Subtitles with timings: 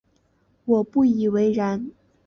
[0.65, 1.91] 我认为不然。